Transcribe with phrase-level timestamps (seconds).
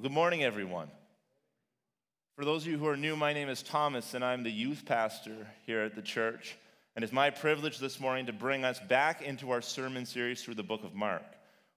[0.00, 0.88] Good morning, everyone.
[2.34, 4.86] For those of you who are new, my name is Thomas, and I'm the youth
[4.86, 6.56] pastor here at the church.
[6.96, 10.54] And it's my privilege this morning to bring us back into our sermon series through
[10.54, 11.24] the book of Mark.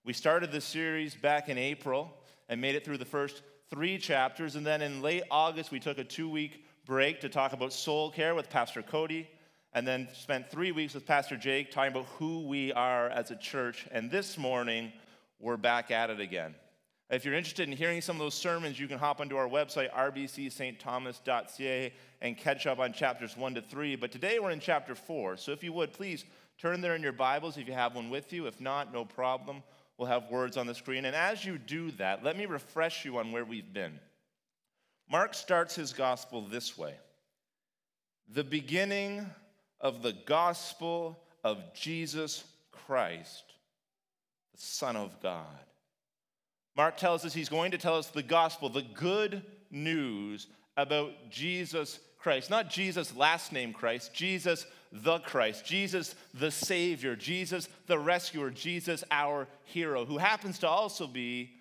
[0.06, 2.14] We started this series back in April
[2.48, 4.56] and made it through the first three chapters.
[4.56, 8.10] And then in late August, we took a two week break to talk about soul
[8.10, 9.28] care with Pastor Cody.
[9.74, 13.36] And then spent three weeks with Pastor Jake talking about who we are as a
[13.36, 13.86] church.
[13.92, 14.94] And this morning,
[15.42, 16.56] we're back at it again.
[17.14, 19.94] If you're interested in hearing some of those sermons, you can hop onto our website,
[19.94, 23.96] rbcsthomas.ca, and catch up on chapters 1 to 3.
[23.98, 25.38] But today we're in chapter 4.
[25.38, 26.26] So if you would, please
[26.58, 28.48] turn there in your Bibles if you have one with you.
[28.48, 29.62] If not, no problem.
[29.98, 31.06] We'll have words on the screen.
[31.06, 34.00] And as you do that, let me refresh you on where we've been.
[35.08, 36.96] Mark starts his gospel this way
[38.28, 39.30] The beginning
[39.80, 43.54] of the gospel of Jesus Christ,
[44.56, 45.46] the Son of God.
[46.76, 52.00] Mark tells us he's going to tell us the gospel, the good news about Jesus
[52.18, 52.50] Christ.
[52.50, 59.04] Not Jesus' last name Christ, Jesus the Christ, Jesus the Savior, Jesus the rescuer, Jesus
[59.12, 61.52] our hero, who happens to also be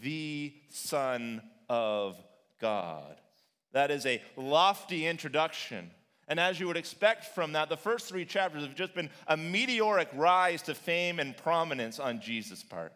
[0.00, 2.16] the Son of
[2.60, 3.16] God.
[3.72, 5.90] That is a lofty introduction.
[6.28, 9.36] And as you would expect from that, the first three chapters have just been a
[9.36, 12.92] meteoric rise to fame and prominence on Jesus' part.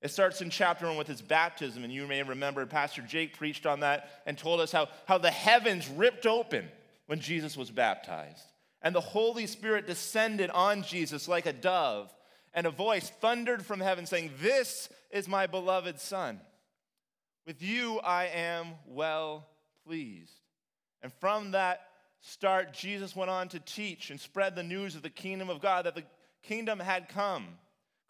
[0.00, 3.66] It starts in chapter one with his baptism, and you may remember Pastor Jake preached
[3.66, 6.68] on that and told us how, how the heavens ripped open
[7.06, 8.44] when Jesus was baptized.
[8.80, 12.14] And the Holy Spirit descended on Jesus like a dove,
[12.54, 16.40] and a voice thundered from heaven saying, This is my beloved Son.
[17.44, 19.48] With you I am well
[19.84, 20.32] pleased.
[21.02, 21.80] And from that
[22.20, 25.86] start, Jesus went on to teach and spread the news of the kingdom of God,
[25.86, 26.04] that the
[26.42, 27.46] kingdom had come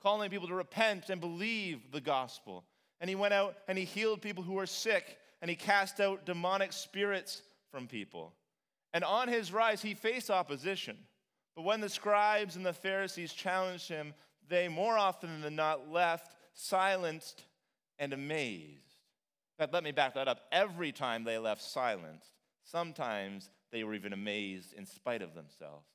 [0.02, 2.64] calling people to repent and believe the gospel.
[3.00, 6.24] And he went out and he healed people who were sick and he cast out
[6.24, 8.34] demonic spirits from people.
[8.92, 10.96] And on his rise, he faced opposition.
[11.54, 14.14] But when the scribes and the Pharisees challenged him,
[14.48, 17.44] they more often than not left silenced
[17.98, 18.94] and amazed.
[19.58, 20.40] But let me back that up.
[20.52, 22.32] Every time they left silenced,
[22.64, 25.86] sometimes they were even amazed in spite of themselves.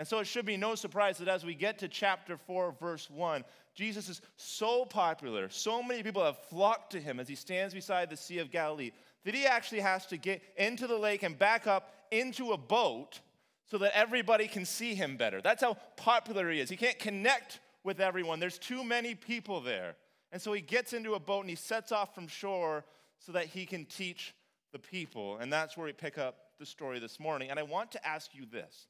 [0.00, 3.10] And so it should be no surprise that as we get to chapter 4, verse
[3.10, 3.44] 1,
[3.74, 8.08] Jesus is so popular, so many people have flocked to him as he stands beside
[8.08, 8.92] the Sea of Galilee,
[9.26, 13.20] that he actually has to get into the lake and back up into a boat
[13.66, 15.42] so that everybody can see him better.
[15.42, 16.70] That's how popular he is.
[16.70, 19.96] He can't connect with everyone, there's too many people there.
[20.32, 22.86] And so he gets into a boat and he sets off from shore
[23.18, 24.34] so that he can teach
[24.72, 25.36] the people.
[25.36, 27.50] And that's where we pick up the story this morning.
[27.50, 28.86] And I want to ask you this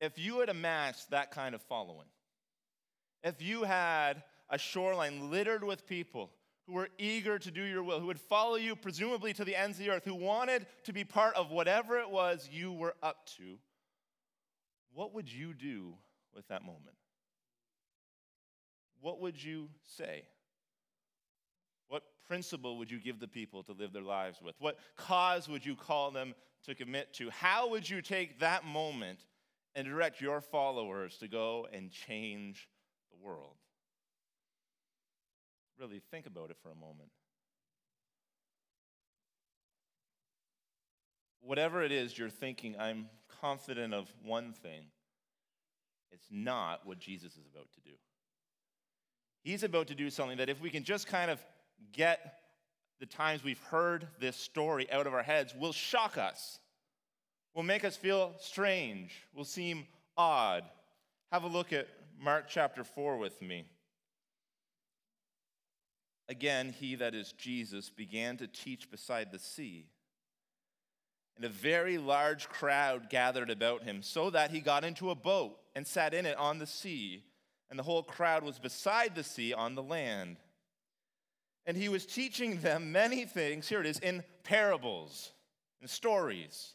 [0.00, 2.06] if you had amassed that kind of following,
[3.22, 6.30] if you had a shoreline littered with people
[6.66, 9.78] who were eager to do your will, who would follow you presumably to the ends
[9.78, 13.26] of the earth, who wanted to be part of whatever it was you were up
[13.36, 13.58] to,
[14.92, 15.94] what would you do
[16.34, 16.96] with that moment?
[19.00, 20.24] What would you say?
[21.88, 24.54] What principle would you give the people to live their lives with?
[24.58, 26.34] What cause would you call them
[26.64, 27.30] to commit to?
[27.30, 29.20] How would you take that moment
[29.76, 32.68] and direct your followers to go and change
[33.12, 33.54] the world.
[35.78, 37.10] Really think about it for a moment.
[41.42, 43.10] Whatever it is you're thinking, I'm
[43.40, 44.86] confident of one thing
[46.10, 47.94] it's not what Jesus is about to do.
[49.42, 51.44] He's about to do something that, if we can just kind of
[51.92, 52.38] get
[53.00, 56.58] the times we've heard this story out of our heads, will shock us
[57.56, 60.62] will make us feel strange, will seem odd.
[61.32, 61.88] Have a look at
[62.20, 63.64] Mark chapter 4 with me.
[66.28, 69.86] Again, he that is Jesus began to teach beside the sea.
[71.34, 75.56] And a very large crowd gathered about him, so that he got into a boat
[75.74, 77.24] and sat in it on the sea.
[77.70, 80.36] And the whole crowd was beside the sea on the land.
[81.64, 85.32] And he was teaching them many things, here it is, in parables
[85.80, 86.74] and stories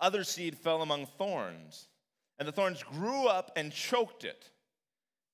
[0.00, 1.88] Other seed fell among thorns,
[2.38, 4.50] and the thorns grew up and choked it,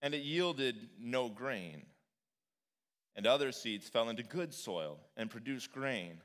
[0.01, 1.85] and it yielded no grain.
[3.17, 6.21] and other seeds fell into good soil and produced grain,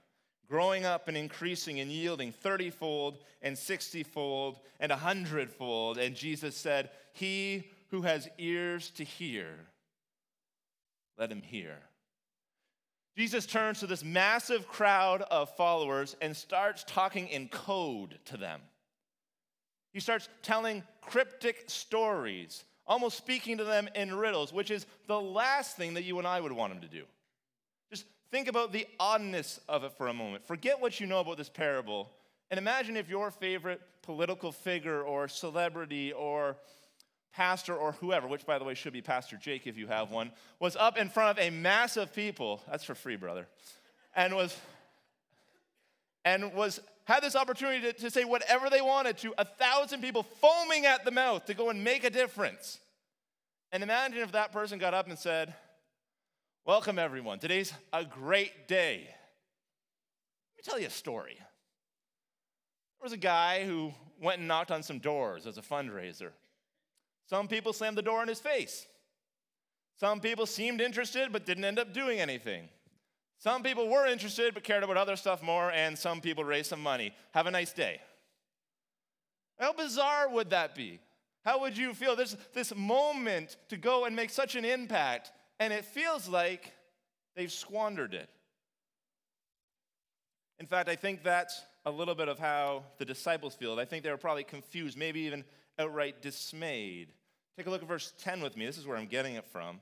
[0.48, 5.98] growing up and increasing and yielding thirtyfold and sixtyfold and a hundredfold.
[5.98, 9.48] And Jesus said, He who has ears to hear,
[11.18, 11.78] let him hear.
[13.20, 18.62] Jesus turns to this massive crowd of followers and starts talking in code to them.
[19.92, 25.76] He starts telling cryptic stories almost speaking to them in riddles, which is the last
[25.76, 27.04] thing that you and I would want him to do.
[27.92, 30.48] Just think about the oddness of it for a moment.
[30.48, 32.10] Forget what you know about this parable,
[32.50, 36.56] and imagine if your favorite political figure or celebrity or
[37.34, 40.32] pastor or whoever, which by the way should be Pastor Jake if you have one,
[40.60, 42.62] was up in front of a mass of people.
[42.70, 43.48] That's for free, brother.
[44.16, 44.58] And was
[46.26, 50.24] and was had this opportunity to, to say whatever they wanted to a thousand people
[50.24, 52.80] foaming at the mouth to go and make a difference.
[53.72, 55.54] And imagine if that person got up and said,
[56.66, 57.40] Welcome, everyone.
[57.40, 58.98] Today's a great day.
[58.98, 61.36] Let me tell you a story.
[61.38, 63.92] There was a guy who
[64.22, 66.32] went and knocked on some doors as a fundraiser.
[67.30, 68.88] Some people slammed the door in his face.
[70.00, 72.70] Some people seemed interested but didn't end up doing anything.
[73.38, 76.82] Some people were interested but cared about other stuff more, and some people raised some
[76.82, 77.14] money.
[77.34, 78.02] Have a nice day.
[79.60, 81.00] How bizarre would that be?
[81.46, 82.16] How would you feel?
[82.16, 86.74] There's this moment to go and make such an impact, and it feels like
[87.36, 88.30] they've squandered it.
[90.60, 93.80] In fact, I think that's a little bit of how the disciples feel.
[93.80, 95.46] I think they were probably confused, maybe even
[95.78, 97.10] outright dismayed.
[97.60, 98.66] Take a look at verse 10 with me.
[98.66, 99.82] This is where I'm getting it from.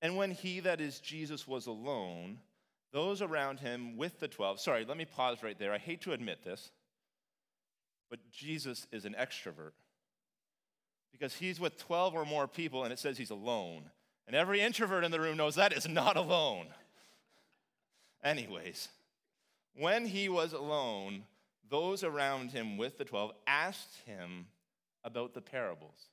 [0.00, 2.38] And when he, that is Jesus, was alone,
[2.94, 4.58] those around him with the 12.
[4.58, 5.70] Sorry, let me pause right there.
[5.70, 6.70] I hate to admit this,
[8.08, 9.72] but Jesus is an extrovert
[11.12, 13.82] because he's with 12 or more people and it says he's alone.
[14.26, 16.68] And every introvert in the room knows that is not alone.
[18.24, 18.88] Anyways,
[19.74, 21.24] when he was alone,
[21.68, 24.46] those around him with the 12 asked him
[25.04, 26.08] about the parables.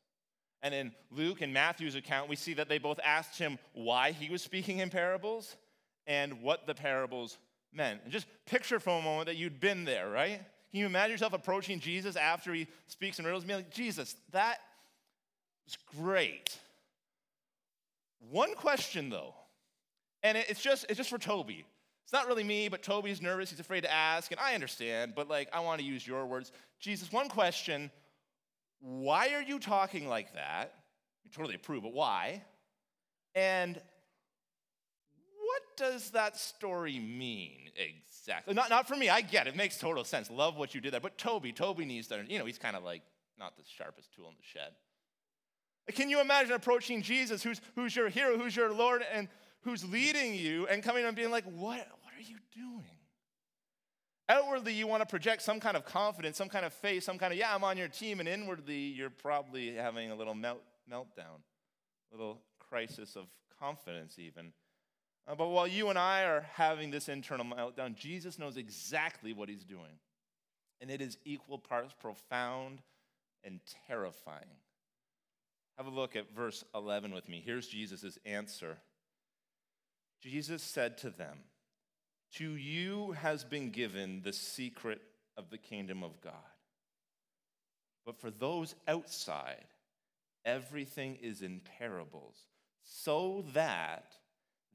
[0.66, 4.32] And in Luke and Matthew's account, we see that they both asked him why he
[4.32, 5.56] was speaking in parables
[6.08, 7.38] and what the parables
[7.72, 8.02] meant.
[8.04, 10.40] And just picture for a moment that you'd been there, right?
[10.72, 14.16] Can you imagine yourself approaching Jesus after he speaks in riddles and being like, Jesus,
[14.32, 14.58] that
[15.68, 16.58] was great.
[18.32, 19.36] One question though,
[20.24, 21.64] and it's just it's just for Toby.
[22.06, 23.52] It's not really me, but Toby's nervous.
[23.52, 26.52] He's afraid to ask, and I understand, but like I want to use your words.
[26.80, 27.92] Jesus, one question.
[28.88, 30.76] Why are you talking like that?
[31.24, 32.44] You totally approve, but why?
[33.34, 33.82] And
[35.40, 38.54] what does that story mean exactly?
[38.54, 39.56] Not, not for me, I get it.
[39.56, 40.30] it makes total sense.
[40.30, 41.00] Love what you did there.
[41.00, 43.02] But Toby, Toby needs to, you know, he's kind of like
[43.40, 44.74] not the sharpest tool in the shed.
[45.96, 49.28] Can you imagine approaching Jesus, who's, who's your hero, who's your Lord, and
[49.62, 52.95] who's leading you, and coming and being like, what, what are you doing?
[54.28, 57.32] Outwardly, you want to project some kind of confidence, some kind of faith, some kind
[57.32, 60.62] of, yeah, I'm on your team, and inwardly, you're probably having a little melt,
[60.92, 61.42] meltdown,
[62.12, 63.28] a little crisis of
[63.60, 64.52] confidence, even.
[65.28, 69.48] Uh, but while you and I are having this internal meltdown, Jesus knows exactly what
[69.48, 70.00] he's doing.
[70.82, 72.82] And it is equal parts profound
[73.44, 74.60] and terrifying.
[75.78, 77.44] Have a look at verse 11 with me.
[77.46, 78.78] Here's Jesus' answer.
[80.22, 81.40] Jesus said to them,
[82.36, 85.02] To you has been given the secret
[85.38, 86.34] of the kingdom of God.
[88.06, 89.66] But for those outside,
[90.44, 92.36] everything is in parables,
[92.84, 94.16] so that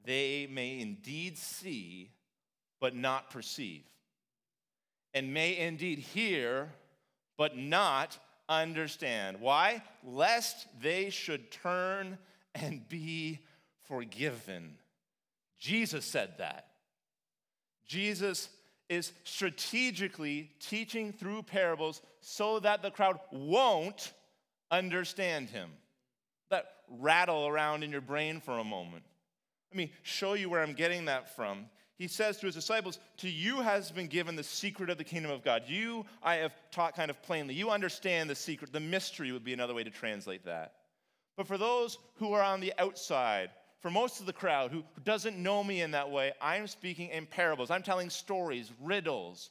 [0.03, 2.09] they may indeed see,
[2.79, 3.83] but not perceive,
[5.13, 6.71] and may indeed hear,
[7.37, 8.17] but not
[8.49, 9.39] understand.
[9.39, 9.83] Why?
[10.03, 12.17] Lest they should turn
[12.55, 13.39] and be
[13.87, 14.77] forgiven.
[15.59, 16.70] Jesus said that.
[17.91, 18.47] Jesus
[18.87, 24.13] is strategically teaching through parables so that the crowd won't
[24.71, 25.69] understand him.
[26.51, 29.03] That rattle around in your brain for a moment.
[29.71, 31.65] Let me show you where I'm getting that from.
[31.97, 35.29] He says to his disciples, To you has been given the secret of the kingdom
[35.29, 35.63] of God.
[35.67, 37.55] You, I have taught kind of plainly.
[37.55, 38.71] You understand the secret.
[38.71, 40.75] The mystery would be another way to translate that.
[41.35, 43.49] But for those who are on the outside,
[43.81, 47.25] for most of the crowd who doesn't know me in that way, I'm speaking in
[47.25, 47.71] parables.
[47.71, 49.49] I'm telling stories, riddles.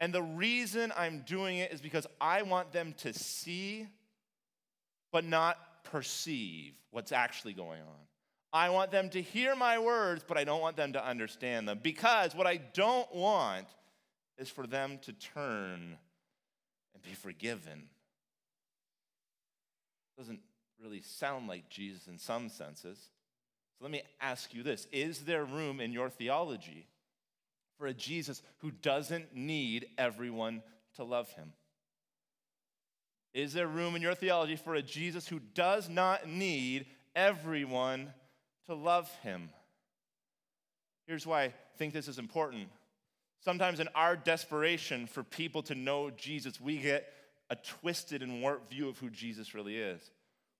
[0.00, 3.86] And the reason I'm doing it is because I want them to see,
[5.12, 8.08] but not perceive what's actually going on.
[8.52, 11.80] I want them to hear my words, but I don't want them to understand them.
[11.82, 13.66] Because what I don't want
[14.36, 15.96] is for them to turn
[16.94, 17.88] and be forgiven.
[20.16, 20.40] Doesn't
[20.82, 22.98] really sound like Jesus in some senses.
[23.78, 26.86] So let me ask you this Is there room in your theology
[27.78, 30.62] for a Jesus who doesn't need everyone
[30.96, 31.52] to love him?
[33.34, 38.12] Is there room in your theology for a Jesus who does not need everyone
[38.66, 39.50] to love him?
[41.06, 42.68] Here's why I think this is important.
[43.44, 47.06] Sometimes, in our desperation for people to know Jesus, we get
[47.48, 50.00] a twisted and warped view of who Jesus really is.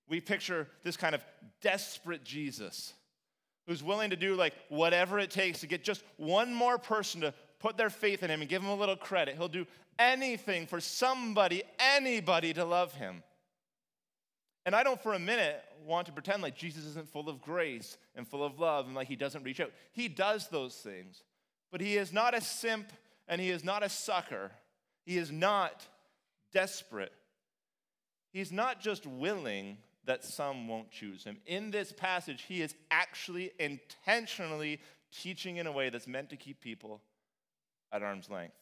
[0.08, 1.22] We picture this kind of
[1.60, 2.94] desperate Jesus
[3.68, 7.34] who's willing to do like whatever it takes to get just one more person to
[7.60, 9.36] put their faith in him and give him a little credit.
[9.36, 9.66] He'll do
[9.98, 13.22] anything for somebody, anybody to love him.
[14.64, 17.98] And I don't for a minute want to pretend like Jesus isn't full of grace
[18.16, 19.70] and full of love and like he doesn't reach out.
[19.92, 21.22] He does those things.
[21.70, 22.90] But he is not a simp
[23.28, 24.50] and he is not a sucker.
[25.04, 25.86] He is not
[26.54, 27.12] desperate.
[28.32, 29.76] He's not just willing,
[30.08, 31.36] that some won't choose him.
[31.46, 34.80] In this passage, he is actually intentionally
[35.12, 37.02] teaching in a way that's meant to keep people
[37.92, 38.54] at arm's length.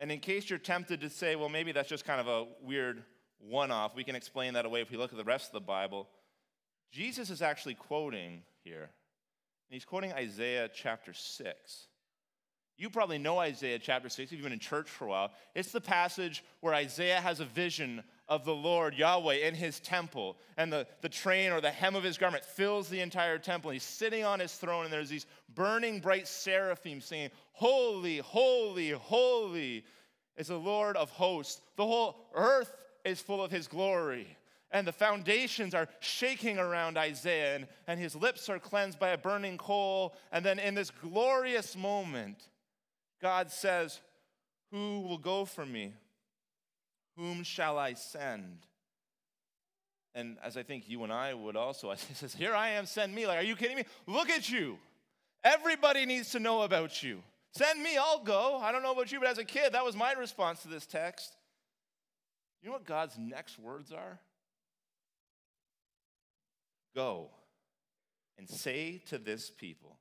[0.00, 3.04] And in case you're tempted to say, well, maybe that's just kind of a weird
[3.38, 5.60] one off, we can explain that away if we look at the rest of the
[5.60, 6.08] Bible.
[6.90, 8.88] Jesus is actually quoting here, and
[9.74, 11.86] he's quoting Isaiah chapter 6.
[12.78, 15.30] You probably know Isaiah chapter 6 if you've been in church for a while.
[15.54, 20.36] It's the passage where Isaiah has a vision of the Lord Yahweh in his temple,
[20.56, 23.70] and the, the train or the hem of his garment fills the entire temple.
[23.70, 29.84] He's sitting on his throne, and there's these burning bright seraphim singing, Holy, holy, holy
[30.36, 31.60] is the Lord of hosts.
[31.76, 32.74] The whole earth
[33.04, 34.36] is full of his glory.
[34.70, 39.18] And the foundations are shaking around Isaiah, and, and his lips are cleansed by a
[39.18, 40.14] burning coal.
[40.32, 42.48] And then in this glorious moment,
[43.20, 44.00] God says,
[44.70, 45.92] Who will go for me?
[47.16, 48.58] Whom shall I send?
[50.14, 53.14] And as I think you and I would also, he says, Here I am, send
[53.14, 53.26] me.
[53.26, 53.84] Like, are you kidding me?
[54.06, 54.78] Look at you.
[55.44, 57.22] Everybody needs to know about you.
[57.52, 58.58] Send me, I'll go.
[58.62, 60.86] I don't know about you, but as a kid, that was my response to this
[60.86, 61.36] text.
[62.62, 64.20] You know what God's next words are?
[66.94, 67.30] Go
[68.38, 69.98] and say to this people,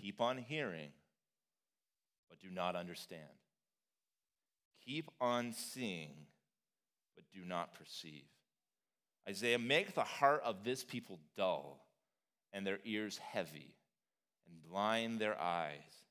[0.00, 0.90] keep on hearing,
[2.28, 3.22] but do not understand.
[4.84, 6.14] Keep on seeing,
[7.14, 8.24] but do not perceive.
[9.28, 11.84] Isaiah, make the heart of this people dull
[12.52, 13.74] and their ears heavy,
[14.46, 16.06] and blind their eyes,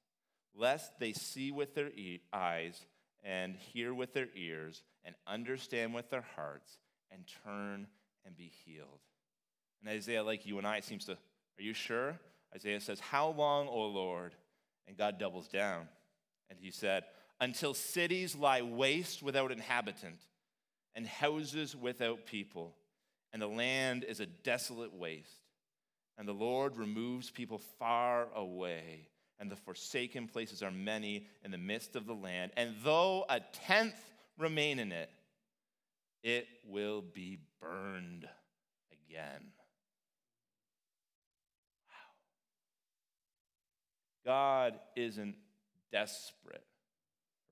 [0.56, 2.86] lest they see with their e- eyes
[3.24, 6.78] and hear with their ears and understand with their hearts
[7.12, 7.88] and turn
[8.25, 9.01] and be healed.
[9.82, 12.20] And Isaiah, like you and I, seems to, are you sure?
[12.56, 14.34] Isaiah says, How long, O Lord?
[14.88, 15.88] And God doubles down.
[16.50, 17.04] And he said,
[17.41, 20.19] until cities lie waste without inhabitant
[20.95, 22.75] and houses without people,
[23.33, 25.41] and the land is a desolate waste.
[26.17, 29.07] And the Lord removes people far away,
[29.39, 32.51] and the forsaken places are many in the midst of the land.
[32.55, 34.00] And though a tenth
[34.38, 35.10] remain in it,
[36.21, 38.27] it will be burned
[38.91, 39.41] again.
[41.88, 41.93] Wow.
[44.24, 45.36] God isn't
[45.91, 46.65] desperate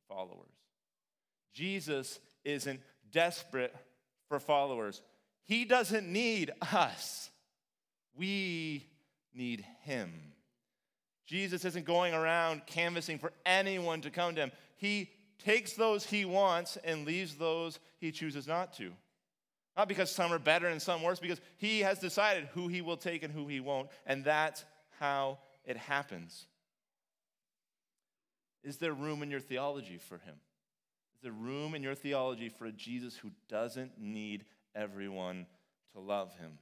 [0.09, 0.49] followers.
[1.53, 3.73] Jesus isn't desperate
[4.27, 5.01] for followers.
[5.45, 7.29] He doesn't need us.
[8.17, 8.85] We
[9.33, 10.11] need him.
[11.25, 14.51] Jesus isn't going around canvassing for anyone to come to him.
[14.77, 15.11] He
[15.43, 18.91] takes those he wants and leaves those he chooses not to.
[19.77, 22.97] Not because some are better and some worse, because he has decided who he will
[22.97, 23.89] take and who he won't.
[24.05, 24.65] And that's
[24.99, 26.47] how it happens.
[28.63, 30.35] Is there room in your theology for him?
[31.15, 35.45] Is there room in your theology for a Jesus who doesn't need everyone
[35.93, 36.57] to love him?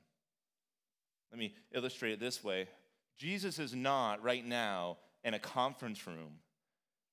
[1.31, 2.67] Let me illustrate it this way
[3.17, 6.39] Jesus is not right now in a conference room,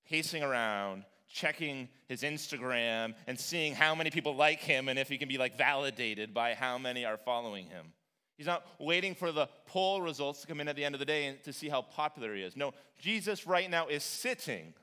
[0.09, 5.19] pacing around, checking his Instagram, and seeing how many people like him and if he
[5.19, 7.93] can be like validated by how many are following him.
[8.37, 11.05] He's not waiting for the poll results to come in at the end of the
[11.05, 12.57] day and to see how popular he is.
[12.57, 14.75] No, Jesus right now is sitting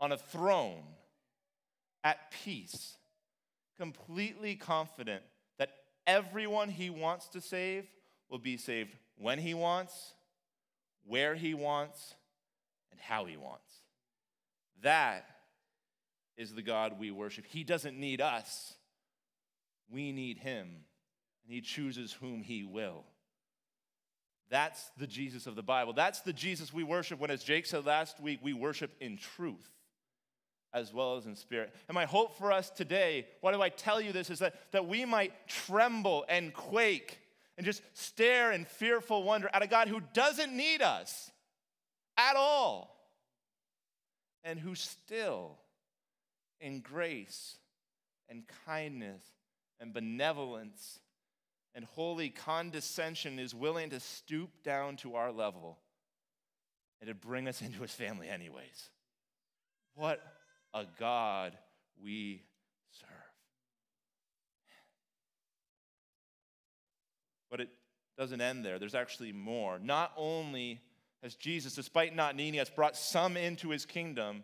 [0.00, 0.82] on a throne
[2.02, 2.96] at peace,
[3.76, 5.22] completely confident
[5.58, 5.70] that
[6.06, 7.86] everyone he wants to save
[8.28, 10.14] will be saved when he wants,
[11.04, 12.14] where he wants,
[12.90, 13.72] and how he wants.
[14.82, 15.24] That
[16.36, 17.46] is the God we worship.
[17.46, 18.74] He doesn't need us,
[19.90, 20.84] we need him
[21.48, 23.04] and he chooses whom he will.
[24.50, 25.94] That's the Jesus of the Bible.
[25.94, 29.70] That's the Jesus we worship when, as Jake said last week, we worship in truth
[30.74, 31.74] as well as in spirit.
[31.88, 34.86] And my hope for us today, why do I tell you this, is that, that
[34.86, 37.18] we might tremble and quake
[37.56, 41.30] and just stare in fearful wonder at a God who doesn't need us
[42.18, 42.94] at all
[44.44, 45.56] and who still,
[46.60, 47.56] in grace
[48.28, 49.22] and kindness
[49.80, 51.00] and benevolence
[51.78, 55.78] and holy condescension, is willing to stoop down to our level
[57.00, 58.90] and to bring us into his family, anyways.
[59.94, 60.20] What
[60.74, 61.56] a God
[62.02, 62.42] we
[62.90, 63.08] serve.
[67.48, 67.68] But it
[68.18, 68.80] doesn't end there.
[68.80, 69.78] There's actually more.
[69.78, 70.80] Not only
[71.22, 74.42] has Jesus, despite not needing us, brought some into his kingdom,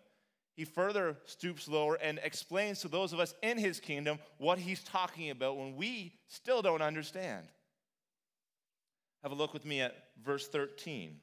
[0.54, 4.82] he further stoops lower and explains to those of us in his kingdom what he's
[4.84, 7.46] talking about when we still don't understand.
[9.23, 11.16] Have a look with me at verse 13.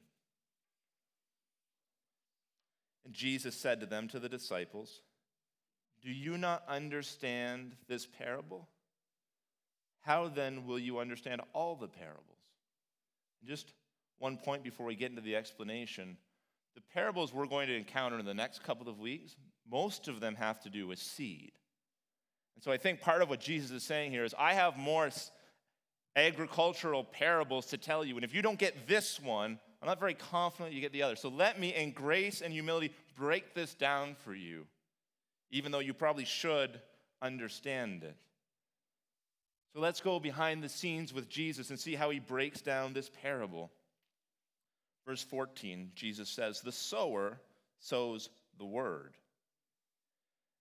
[3.05, 5.01] And Jesus said to them, to the disciples,
[6.03, 8.67] Do you not understand this parable?
[10.01, 12.25] How then will you understand all the parables?
[13.45, 13.73] Just
[14.19, 16.17] one point before we get into the explanation.
[16.75, 19.35] The parables we're going to encounter in the next couple of weeks,
[19.69, 21.51] most of them have to do with seed.
[22.55, 25.09] And so I think part of what Jesus is saying here is I have more
[26.15, 28.15] agricultural parables to tell you.
[28.15, 31.15] And if you don't get this one, I'm not very confident you get the other.
[31.15, 34.65] So let me, in grace and humility, break this down for you,
[35.49, 36.79] even though you probably should
[37.21, 38.15] understand it.
[39.73, 43.09] So let's go behind the scenes with Jesus and see how he breaks down this
[43.21, 43.71] parable.
[45.05, 47.39] Verse 14, Jesus says, The sower
[47.79, 49.15] sows the word.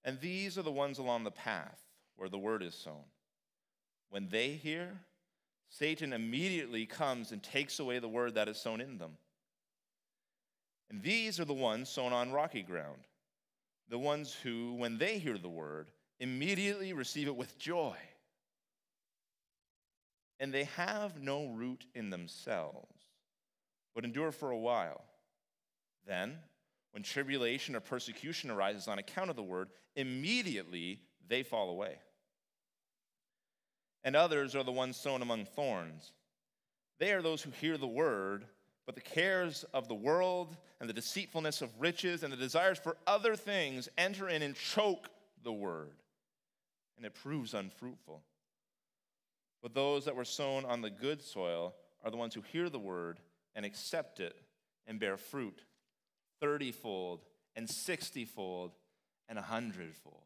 [0.04, 1.78] And these are the ones along the path
[2.16, 3.04] where the word is sown.
[4.08, 4.98] When they hear,
[5.68, 9.12] Satan immediately comes and takes away the word that is sown in them.
[10.88, 13.06] And these are the ones sown on rocky ground,
[13.88, 17.96] the ones who, when they hear the word, immediately receive it with joy.
[20.40, 22.99] And they have no root in themselves
[23.94, 25.04] but endure for a while.
[26.06, 26.38] Then,
[26.92, 31.96] when tribulation or persecution arises on account of the word, immediately they fall away.
[34.02, 36.12] And others are the ones sown among thorns.
[36.98, 38.44] They are those who hear the word,
[38.86, 42.96] but the cares of the world and the deceitfulness of riches and the desires for
[43.06, 45.08] other things enter in and choke
[45.42, 45.92] the word,
[46.96, 48.22] and it proves unfruitful.
[49.62, 52.78] But those that were sown on the good soil are the ones who hear the
[52.78, 53.18] word
[53.54, 54.36] and accept it
[54.86, 55.62] and bear fruit
[56.40, 57.20] 30 fold
[57.56, 58.72] and 60 fold
[59.28, 60.22] and 100 fold.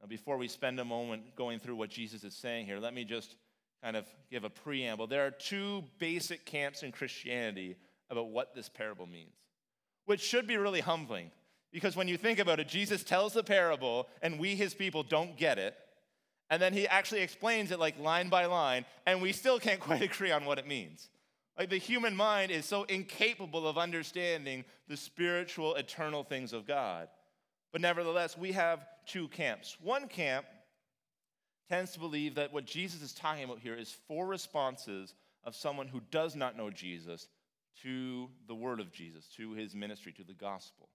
[0.00, 3.04] Now, before we spend a moment going through what Jesus is saying here, let me
[3.04, 3.34] just
[3.82, 5.06] kind of give a preamble.
[5.06, 7.76] There are two basic camps in Christianity
[8.10, 9.34] about what this parable means,
[10.06, 11.30] which should be really humbling.
[11.72, 15.36] Because when you think about it, Jesus tells the parable, and we, his people, don't
[15.36, 15.76] get it.
[16.48, 20.02] And then he actually explains it like line by line, and we still can't quite
[20.02, 21.08] agree on what it means.
[21.58, 27.08] Like the human mind is so incapable of understanding the spiritual, eternal things of God.
[27.72, 29.76] But nevertheless, we have two camps.
[29.82, 30.46] One camp
[31.68, 35.88] tends to believe that what Jesus is talking about here is four responses of someone
[35.88, 37.28] who does not know Jesus
[37.82, 40.88] to the word of Jesus, to his ministry, to the gospel.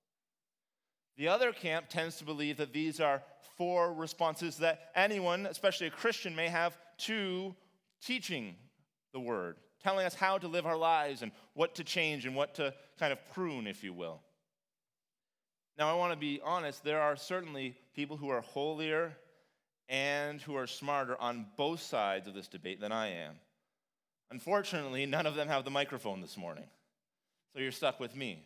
[1.17, 3.21] The other camp tends to believe that these are
[3.57, 7.55] four responses that anyone, especially a Christian, may have to
[8.01, 8.55] teaching
[9.13, 12.55] the word, telling us how to live our lives and what to change and what
[12.55, 14.21] to kind of prune, if you will.
[15.77, 19.17] Now, I want to be honest, there are certainly people who are holier
[19.89, 23.35] and who are smarter on both sides of this debate than I am.
[24.31, 26.65] Unfortunately, none of them have the microphone this morning,
[27.53, 28.43] so you're stuck with me.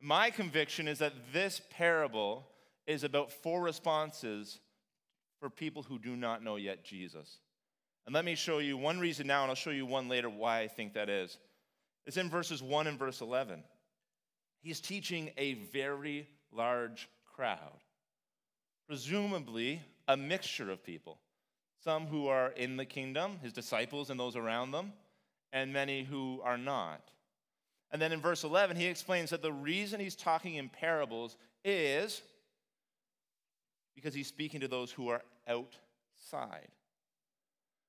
[0.00, 2.46] My conviction is that this parable
[2.86, 4.60] is about four responses
[5.40, 7.38] for people who do not know yet Jesus.
[8.08, 10.60] And let me show you one reason now, and I'll show you one later why
[10.60, 11.36] I think that is.
[12.06, 13.62] It's in verses 1 and verse 11.
[14.62, 17.82] He's teaching a very large crowd,
[18.86, 21.18] presumably a mixture of people.
[21.84, 24.94] Some who are in the kingdom, his disciples and those around them,
[25.52, 27.10] and many who are not.
[27.90, 32.22] And then in verse 11, he explains that the reason he's talking in parables is
[33.94, 36.68] because he's speaking to those who are outside.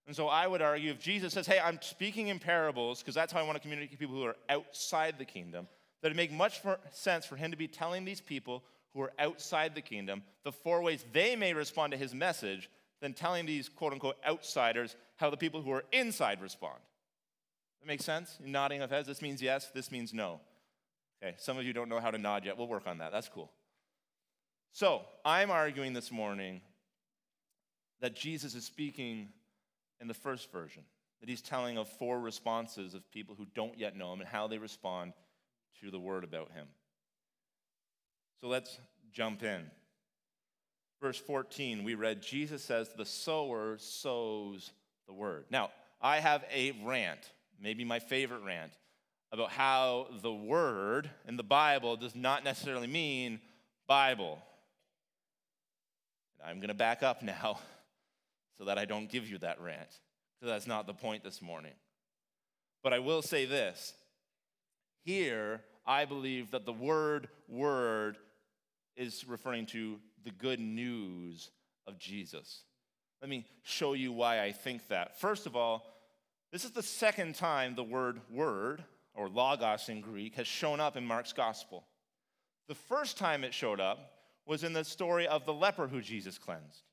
[0.10, 3.32] And so I would argue if Jesus says, hey, I'm speaking in parables, because that's
[3.32, 5.68] how I want to communicate to people who are outside the kingdom,
[6.02, 8.64] that it make much more sense for him to be telling these people
[8.96, 12.72] who are outside the kingdom the four ways they may respond to his message
[13.04, 16.80] than telling these quote unquote outsiders how the people who are inside respond.
[17.80, 18.36] That makes sense?
[18.40, 19.08] You're nodding of heads.
[19.08, 20.40] This means yes, this means no.
[21.22, 22.58] Okay, some of you don't know how to nod yet.
[22.58, 23.12] We'll work on that.
[23.12, 23.52] That's cool.
[24.72, 26.62] So, I'm arguing this morning
[28.02, 29.30] that Jesus is speaking
[30.02, 30.84] in the first version,
[31.20, 34.48] that he's telling of four responses of people who don't yet know him and how
[34.48, 35.14] they respond
[35.82, 36.68] to the word about him.
[38.42, 38.78] So let's
[39.12, 39.70] jump in.
[41.02, 44.72] Verse 14, we read, Jesus says, The sower sows
[45.08, 45.46] the word.
[45.50, 47.20] Now, I have a rant,
[47.62, 48.72] maybe my favorite rant,
[49.32, 53.40] about how the word in the Bible does not necessarily mean
[53.88, 54.40] Bible.
[56.44, 57.60] I'm going to back up now
[58.60, 59.88] so that I don't give you that rant,
[60.40, 61.72] because that's not the point this morning.
[62.84, 63.94] But I will say this
[65.06, 68.18] here, I believe that the word word
[68.98, 71.50] is referring to the good news
[71.88, 72.64] of Jesus.
[73.22, 75.20] Let me show you why I think that.
[75.20, 75.86] First of all,
[76.52, 80.98] this is the second time the word word, or logos in Greek, has shown up
[80.98, 81.86] in Mark's gospel.
[82.68, 84.12] The first time it showed up
[84.46, 86.84] was in the story of the leper who Jesus cleansed.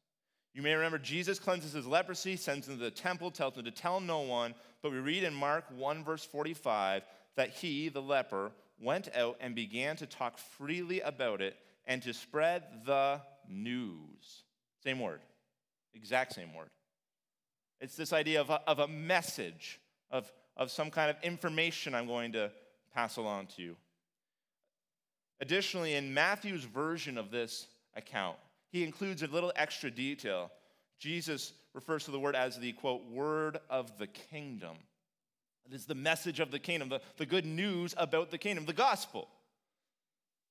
[0.56, 3.70] You may remember Jesus cleanses his leprosy, sends him to the temple, tells him to
[3.70, 4.54] tell no one.
[4.80, 7.02] But we read in Mark 1, verse 45,
[7.34, 12.14] that he, the leper, went out and began to talk freely about it and to
[12.14, 14.44] spread the news.
[14.82, 15.20] Same word,
[15.92, 16.70] exact same word.
[17.82, 19.78] It's this idea of a, of a message,
[20.10, 22.50] of, of some kind of information I'm going to
[22.94, 23.76] pass along to you.
[25.38, 28.38] Additionally, in Matthew's version of this account,
[28.70, 30.50] he includes a little extra detail.
[30.98, 34.76] Jesus refers to the word as the quote, word of the kingdom.
[35.66, 38.72] It is the message of the kingdom, the, the good news about the kingdom, the
[38.72, 39.28] gospel.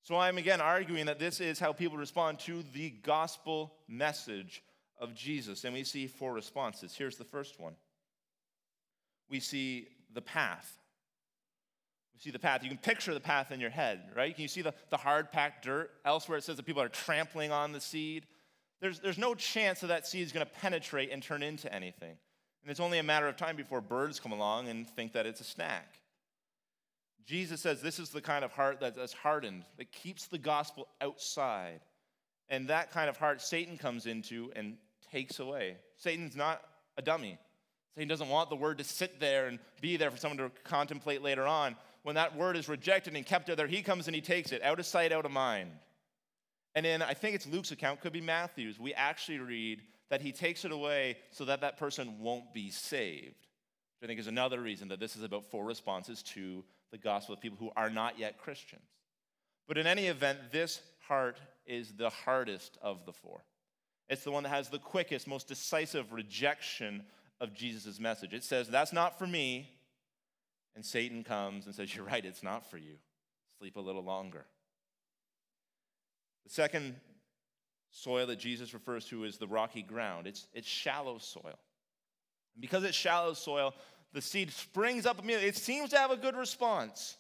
[0.04, 4.62] So I'm again arguing that this is how people respond to the gospel message
[5.00, 5.64] of Jesus.
[5.64, 6.94] And we see four responses.
[6.96, 7.76] Here's the first one
[9.30, 10.78] we see the path.
[12.20, 12.64] See the path.
[12.64, 14.34] You can picture the path in your head, right?
[14.34, 15.92] Can you see the, the hard packed dirt?
[16.06, 18.26] Elsewhere, it says that people are trampling on the seed.
[18.82, 22.18] There's, there's no chance that that seed is going to penetrate and turn into anything.
[22.64, 25.42] And it's only a matter of time before birds come along and think that it's
[25.42, 26.00] a snack.
[27.26, 31.82] Jesus says this is the kind of heart that's hardened, that keeps the gospel outside.
[32.50, 34.78] And that kind of heart Satan comes into and
[35.12, 35.78] takes away.
[35.98, 36.62] Satan's not
[36.98, 37.38] a dummy.
[37.96, 41.22] Satan doesn't want the word to sit there and be there for someone to contemplate
[41.22, 41.76] later on
[42.06, 44.80] when that word is rejected and kept there, he comes and he takes it out
[44.80, 45.72] of sight, out of mind.
[46.76, 50.32] And in, I think it's Luke's account, could be Matthew's, we actually read that he
[50.32, 53.48] takes it away so that that person won't be saved.
[53.98, 57.34] Which I think is another reason that this is about four responses to the gospel
[57.34, 58.86] of people who are not yet Christians.
[59.68, 63.42] But in any event, this heart is the hardest of the four.
[64.10, 67.02] It's the one that has the quickest, most decisive rejection
[67.42, 68.32] of Jesus' message.
[68.32, 69.72] It says, That's not for me.
[70.76, 72.96] And Satan comes and says, You're right, it's not for you.
[73.60, 74.46] Sleep a little longer.
[76.46, 76.96] The second
[77.90, 80.28] soil that Jesus refers to is the rocky ground.
[80.28, 81.58] It's, it's shallow soil.
[82.54, 83.74] And because it's shallow soil,
[84.14, 85.48] the seed springs up immediately.
[85.48, 87.16] It seems to have a good response,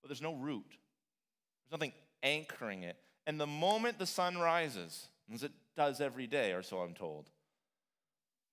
[0.00, 0.66] but there's no root.
[0.68, 2.96] There's nothing anchoring it.
[3.26, 7.28] And the moment the sun rises, as it does every day, or so I'm told,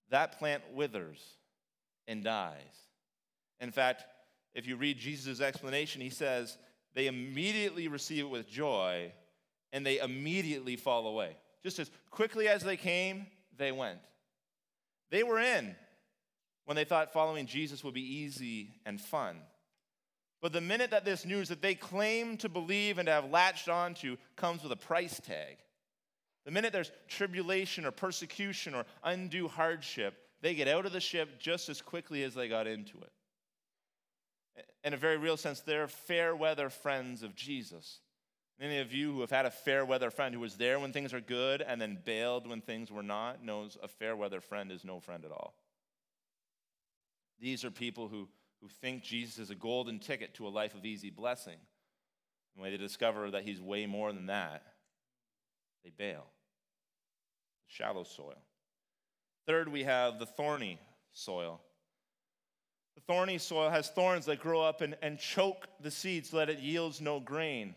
[0.09, 1.19] that plant withers
[2.07, 2.84] and dies.
[3.59, 4.05] In fact,
[4.53, 6.57] if you read Jesus' explanation, he says,
[6.93, 9.11] they immediately receive it with joy
[9.73, 11.35] and they immediately fall away.
[11.61, 13.99] Just as quickly as they came, they went.
[15.11, 15.75] They were in
[16.63, 19.37] when they thought following Jesus would be easy and fun.
[20.41, 23.67] But the minute that this news that they claim to believe and to have latched
[23.67, 25.57] onto comes with a price tag,
[26.45, 31.39] the minute there's tribulation or persecution or undue hardship, they get out of the ship
[31.39, 33.11] just as quickly as they got into it
[34.83, 37.99] in a very real sense, they're fair weather friends of Jesus.
[38.59, 41.13] Any of you who have had a fair weather friend who was there when things
[41.13, 44.85] are good and then bailed when things were not knows a fair weather friend is
[44.85, 45.53] no friend at all.
[47.39, 48.29] These are people who,
[48.61, 51.57] who think Jesus is a golden ticket to a life of easy blessing.
[52.55, 54.63] And when they discover that he's way more than that,
[55.83, 56.25] they bail.
[57.67, 58.41] Shallow soil.
[59.45, 60.79] Third, we have the thorny
[61.11, 61.59] soil.
[62.95, 66.49] The thorny soil has thorns that grow up and, and choke the seed so that
[66.49, 67.75] it yields no grain.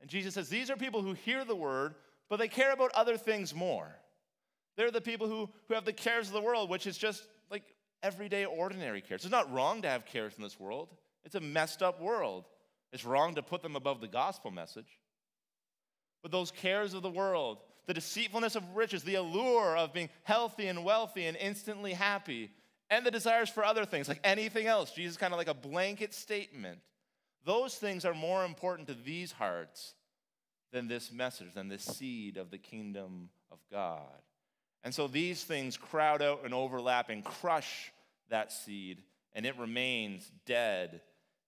[0.00, 1.94] And Jesus says these are people who hear the word,
[2.28, 3.88] but they care about other things more.
[4.76, 7.62] They're the people who, who have the cares of the world, which is just like
[8.02, 9.22] everyday, ordinary cares.
[9.22, 10.88] It's not wrong to have cares in this world,
[11.24, 12.44] it's a messed up world.
[12.92, 14.98] It's wrong to put them above the gospel message.
[16.22, 20.68] But those cares of the world, the deceitfulness of riches, the allure of being healthy
[20.68, 22.50] and wealthy and instantly happy,
[22.92, 24.92] and the desires for other things, like anything else.
[24.92, 26.78] Jesus kind of like a blanket statement.
[27.42, 29.94] Those things are more important to these hearts
[30.72, 34.20] than this message, than this seed of the kingdom of God.
[34.84, 37.90] And so these things crowd out and overlap and crush
[38.28, 38.98] that seed,
[39.32, 41.00] and it remains dead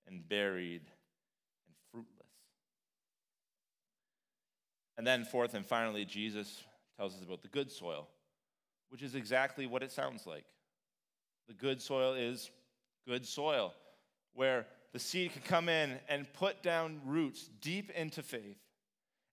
[0.06, 0.82] and buried
[1.66, 2.26] and fruitless.
[4.96, 6.64] And then, fourth and finally, Jesus
[6.96, 8.08] tells us about the good soil,
[8.88, 10.44] which is exactly what it sounds like.
[11.48, 12.50] The good soil is
[13.06, 13.74] good soil,
[14.34, 18.58] where the seed can come in and put down roots deep into faith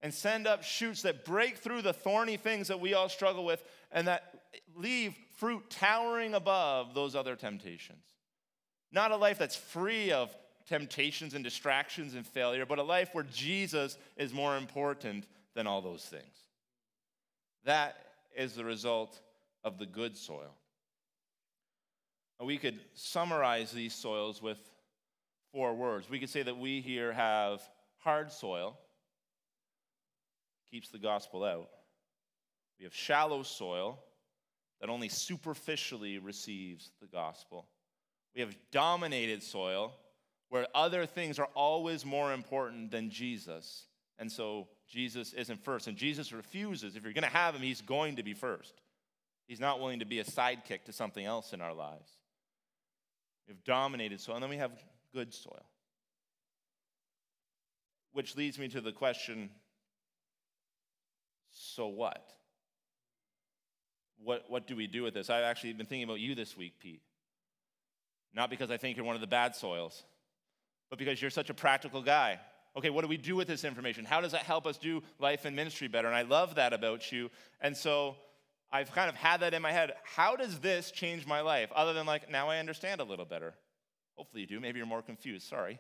[0.02, 3.64] and send up shoots that break through the thorny things that we all struggle with
[3.92, 4.42] and that
[4.76, 8.04] leave fruit towering above those other temptations.
[8.92, 10.36] Not a life that's free of
[10.68, 15.82] temptations and distractions and failure, but a life where Jesus is more important than all
[15.82, 16.46] those things.
[17.66, 17.98] That
[18.36, 19.20] is the result
[19.64, 20.56] of the good soil.
[22.44, 24.58] We could summarize these soils with
[25.52, 26.10] four words.
[26.10, 27.62] We could say that we here have
[28.00, 28.78] hard soil,
[30.72, 31.70] keeps the gospel out.
[32.80, 34.00] We have shallow soil
[34.80, 37.68] that only superficially receives the gospel.
[38.34, 39.94] We have dominated soil
[40.50, 43.86] where other things are always more important than Jesus.
[44.18, 45.88] And so Jesus isn't first.
[45.88, 46.96] And Jesus refuses.
[46.96, 48.82] If you're going to have him, he's going to be first.
[49.48, 52.10] He's not willing to be a sidekick to something else in our lives.
[53.48, 54.72] We have dominated soil, and then we have
[55.14, 55.66] good soil.
[58.14, 59.50] Which leads me to the question
[61.52, 62.26] so what?
[64.24, 65.30] What, what do we do with this?
[65.30, 67.02] I've actually been thinking about you this week, Pete.
[68.34, 70.04] Not because I think you're one of the bad soils,
[70.90, 72.40] but because you're such a practical guy.
[72.78, 74.06] Okay, what do we do with this information?
[74.06, 76.08] How does that help us do life and ministry better?
[76.08, 77.30] And I love that about you.
[77.60, 78.16] And so
[78.72, 79.94] I've kind of had that in my head.
[80.04, 81.70] How does this change my life?
[81.76, 83.54] Other than like, now I understand a little better.
[84.16, 84.60] Hopefully you do.
[84.60, 85.48] Maybe you're more confused.
[85.48, 85.80] Sorry.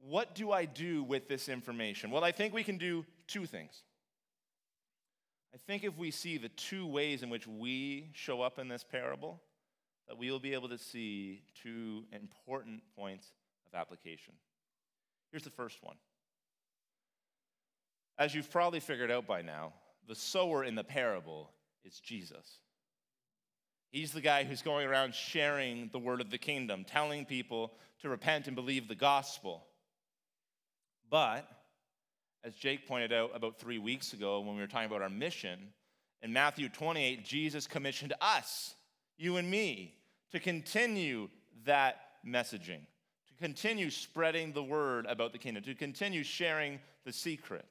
[0.00, 2.10] What do I do with this information?
[2.10, 3.82] Well, I think we can do two things.
[5.52, 8.84] I think if we see the two ways in which we show up in this
[8.84, 9.42] parable,
[10.06, 13.26] that we will be able to see two important points
[13.66, 14.34] of application.
[15.30, 15.96] Here's the first one.
[18.18, 19.72] As you've probably figured out by now,
[20.06, 21.50] the sower in the parable
[21.88, 22.60] is Jesus.
[23.90, 27.72] He's the guy who's going around sharing the word of the kingdom, telling people
[28.02, 29.64] to repent and believe the gospel.
[31.10, 31.48] But
[32.44, 35.58] as Jake pointed out about three weeks ago when we were talking about our mission,
[36.22, 38.74] in Matthew 28, Jesus commissioned us,
[39.16, 39.94] you and me,
[40.32, 41.28] to continue
[41.64, 41.96] that
[42.26, 42.80] messaging,
[43.28, 47.64] to continue spreading the word about the kingdom, to continue sharing the secret.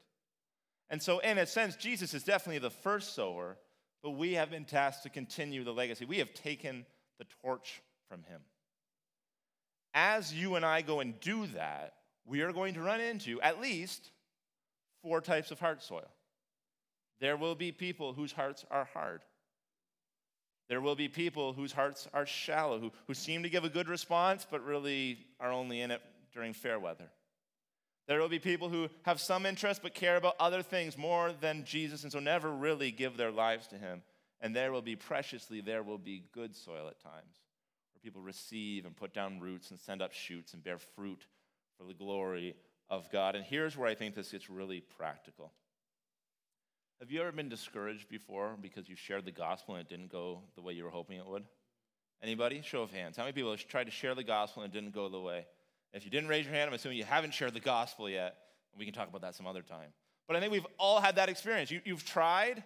[0.90, 3.58] And so, in a sense, Jesus is definitely the first sower,
[4.04, 6.06] but we have been tasked to continue the legacy.
[6.06, 6.86] We have taken
[7.20, 8.42] the torch from him.
[9.94, 11.94] As you and I go and do that,
[12.26, 14.12] we are going to run into at least
[15.02, 16.10] four types of heart soil.
[17.20, 19.22] There will be people whose hearts are hard.
[20.70, 23.88] There will be people whose hearts are shallow, who, who seem to give a good
[23.88, 26.02] response, but really are only in it
[26.34, 27.10] during fair weather.
[28.08, 31.66] There will be people who have some interest but care about other things more than
[31.66, 34.02] Jesus and so never really give their lives to Him.
[34.40, 37.42] And there will be preciously, there will be good soil at times
[37.94, 41.26] where people receive and put down roots and send up shoots and bear fruit
[41.78, 42.56] for the glory
[42.90, 43.36] of God.
[43.36, 45.52] And here's where I think this gets really practical.
[47.00, 50.42] Have you ever been discouraged before because you shared the gospel and it didn't go
[50.56, 51.44] the way you were hoping it would?
[52.24, 52.62] Anybody?
[52.64, 53.18] Show of hands.
[53.18, 55.46] How many people have tried to share the gospel and it didn't go the way?
[55.98, 58.38] If you didn't raise your hand, I'm assuming you haven't shared the gospel yet.
[58.78, 59.90] We can talk about that some other time.
[60.28, 61.72] But I think we've all had that experience.
[61.72, 62.64] You, have tried,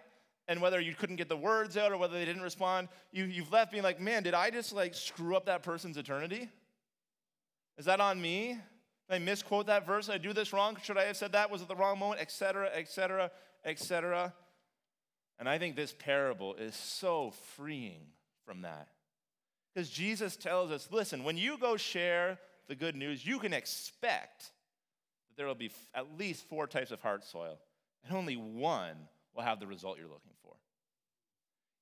[0.48, 3.50] and whether you couldn't get the words out or whether they didn't respond, you, you've
[3.50, 6.50] left being like, man, did I just like screw up that person's eternity?
[7.78, 8.58] Is that on me?
[9.08, 10.06] Did I misquote that verse?
[10.06, 10.76] Did I do this wrong?
[10.82, 11.50] Should I have said that?
[11.50, 12.20] Was it the wrong moment?
[12.20, 13.30] Etc., etc.,
[13.64, 14.34] etc.
[15.38, 18.08] And I think this parable is so freeing
[18.44, 18.88] from that.
[19.74, 24.50] Because Jesus tells us listen, when you go share the good news, you can expect
[25.28, 27.58] that there will be at least four types of heart soil,
[28.04, 28.96] and only one
[29.34, 30.54] will have the result you're looking for.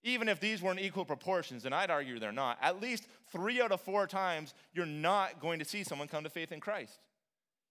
[0.02, 3.72] Even if these weren't equal proportions, and I'd argue they're not, at least three out
[3.72, 6.98] of four times you're not going to see someone come to faith in Christ.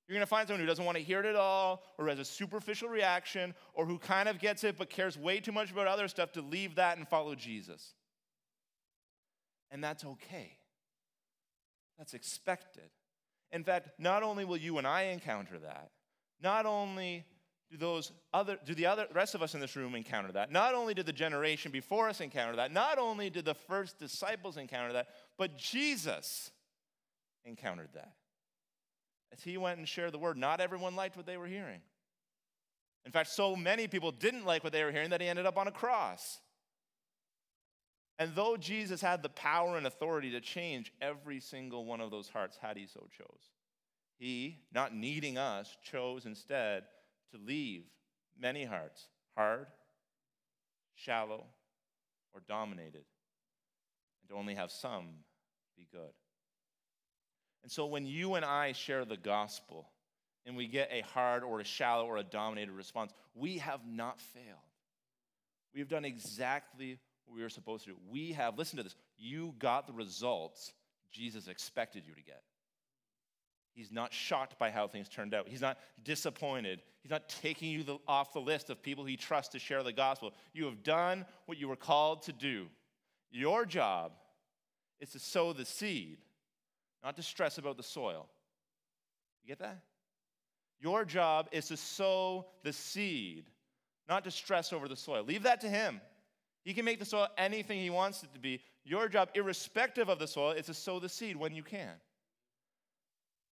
[0.07, 2.19] You're going to find someone who doesn't want to hear it at all, or has
[2.19, 5.87] a superficial reaction, or who kind of gets it but cares way too much about
[5.87, 7.93] other stuff to leave that and follow Jesus.
[9.71, 10.57] And that's okay.
[11.99, 12.89] That's expected.
[13.51, 15.91] In fact, not only will you and I encounter that,
[16.41, 17.25] not only
[17.71, 20.73] do those other do the other rest of us in this room encounter that not
[20.73, 24.91] only did the generation before us encounter that not only did the first disciples encounter
[24.91, 26.49] that but jesus
[27.45, 28.13] encountered that
[29.31, 31.81] as he went and shared the word, not everyone liked what they were hearing.
[33.05, 35.57] In fact, so many people didn't like what they were hearing that he ended up
[35.57, 36.39] on a cross.
[38.19, 42.27] And though Jesus had the power and authority to change every single one of those
[42.27, 43.49] hearts, had he so chose,
[44.17, 46.83] he, not needing us, chose instead
[47.31, 47.85] to leave
[48.37, 49.67] many hearts hard,
[50.95, 51.45] shallow,
[52.33, 53.05] or dominated,
[54.21, 55.05] and to only have some
[55.77, 56.11] be good.
[57.63, 59.87] And so when you and I share the gospel
[60.45, 64.19] and we get a hard or a shallow or a dominated response, we have not
[64.19, 64.45] failed.
[65.73, 66.99] We have done exactly
[67.33, 67.97] we were supposed to do.
[68.09, 70.73] We have, listen to this, you got the results
[71.11, 72.43] Jesus expected you to get.
[73.73, 75.47] He's not shocked by how things turned out.
[75.47, 76.81] He's not disappointed.
[77.01, 79.93] He's not taking you the, off the list of people he trusts to share the
[79.93, 80.33] gospel.
[80.53, 82.67] You have done what you were called to do.
[83.31, 84.11] Your job
[84.99, 86.17] is to sow the seed,
[87.03, 88.27] not to stress about the soil.
[89.43, 89.81] You get that?
[90.81, 93.45] Your job is to sow the seed,
[94.07, 95.23] not to stress over the soil.
[95.23, 96.01] Leave that to him.
[96.63, 98.61] He can make the soil anything he wants it to be.
[98.83, 101.93] Your job, irrespective of the soil, is to sow the seed when you can.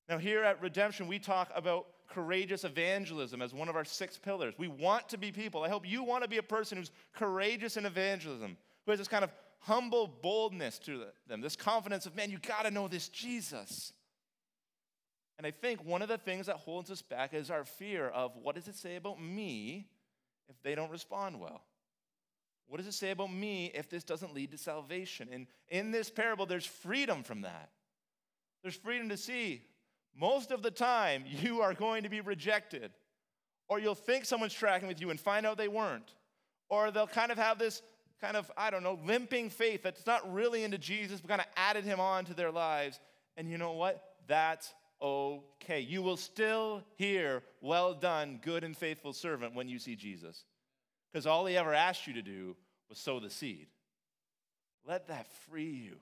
[0.10, 4.54] Now, here at Redemption, we talk about courageous evangelism as one of our six pillars.
[4.58, 5.64] We want to be people.
[5.64, 9.08] I hope you want to be a person who's courageous in evangelism, who has this
[9.08, 13.10] kind of humble boldness to them, this confidence of, man, you got to know this
[13.10, 13.92] Jesus.
[15.38, 18.32] And I think one of the things that holds us back is our fear of
[18.42, 19.88] what does it say about me
[20.50, 21.62] if they don't respond well?
[22.68, 25.30] What does it say about me if this doesn't lead to salvation?
[25.32, 27.70] And in this parable, there's freedom from that.
[28.62, 29.62] There's freedom to see
[30.20, 32.92] most of the time you are going to be rejected.
[33.70, 36.16] Or you'll think someone's tracking with you and find out they weren't.
[36.70, 37.82] Or they'll kind of have this
[38.20, 41.48] kind of, I don't know, limping faith that's not really into Jesus, but kind of
[41.56, 43.00] added him on to their lives.
[43.36, 44.04] And you know what?
[44.28, 45.82] That's okay.
[45.82, 50.46] You will still hear, well done, good and faithful servant, when you see Jesus.
[51.12, 52.56] Because all he ever asked you to do
[52.90, 53.68] was sow the seed.
[54.86, 55.98] Let that free you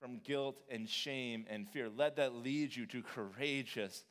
[0.00, 1.88] from guilt and shame and fear.
[1.88, 4.04] Let that lead you to courageous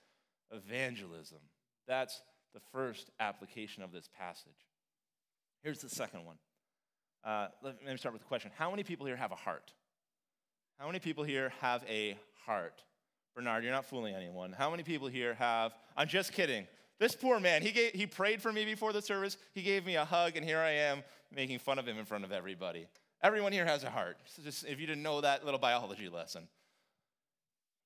[0.52, 1.40] evangelism.
[1.88, 2.22] That's
[2.54, 4.52] the first application of this passage.
[5.64, 6.38] Here's the second one.
[7.24, 9.74] Uh, let me start with a question How many people here have a heart?
[10.80, 12.84] How many people here have a heart?
[13.36, 14.52] Bernard, you're not fooling anyone.
[14.52, 16.68] How many people here have, I'm just kidding.
[17.00, 19.38] This poor man, he, gave, he prayed for me before the service.
[19.54, 22.24] He gave me a hug, and here I am making fun of him in front
[22.24, 22.88] of everybody.
[23.22, 24.18] Everyone here has a heart.
[24.26, 26.48] So just if you didn't know that little biology lesson.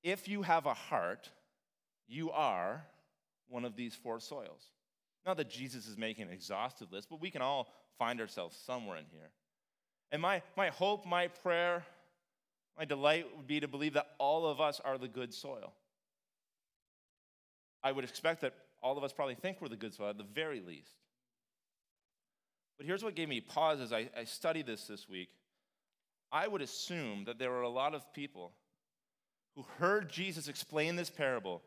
[0.02, 1.28] If you have a heart,
[2.08, 2.84] you are
[3.48, 4.62] one of these four soils.
[5.24, 8.96] Not that Jesus is making an exhaustive list, but we can all find ourselves somewhere
[8.96, 9.30] in here.
[10.10, 11.84] And my, my hope, my prayer,
[12.76, 15.72] my delight would be to believe that all of us are the good soil.
[17.82, 20.24] I would expect that all of us probably think we're the good soil at the
[20.24, 20.96] very least.
[22.76, 25.28] But here's what gave me pause as I, I studied this this week.
[26.32, 28.52] I would assume that there were a lot of people
[29.54, 31.62] who heard Jesus explain this parable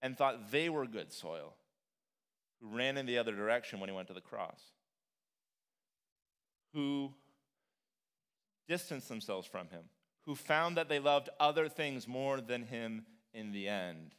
[0.00, 1.54] and thought they were good soil,
[2.60, 4.60] who ran in the other direction when he went to the cross,
[6.72, 7.12] who
[8.66, 9.82] distanced themselves from him,
[10.22, 14.14] who found that they loved other things more than him in the end.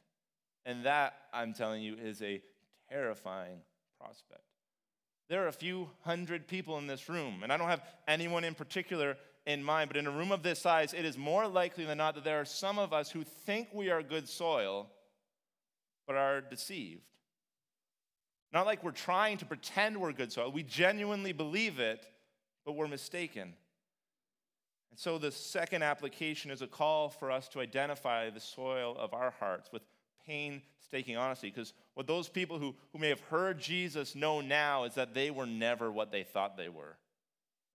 [0.66, 2.42] And that, I'm telling you, is a
[2.90, 3.60] terrifying
[4.00, 4.42] prospect.
[5.30, 8.56] There are a few hundred people in this room, and I don't have anyone in
[8.56, 11.98] particular in mind, but in a room of this size, it is more likely than
[11.98, 14.88] not that there are some of us who think we are good soil,
[16.08, 17.02] but are deceived.
[18.54, 22.06] Not like we're trying to pretend we're good soil, we genuinely believe it,
[22.66, 23.54] but we're mistaken.
[24.92, 29.14] And so the second application is a call for us to identify the soil of
[29.14, 29.82] our hearts with
[30.26, 31.50] painstaking honesty.
[31.50, 35.32] Because what those people who, who may have heard Jesus know now is that they
[35.32, 36.98] were never what they thought they were.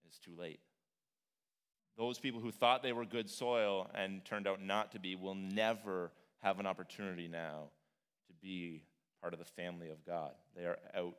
[0.06, 0.60] It's too late.
[1.96, 5.34] Those people who thought they were good soil and turned out not to be will
[5.34, 7.64] never have an opportunity now
[8.28, 8.84] to be
[9.20, 10.30] part of the family of God.
[10.56, 11.18] They are out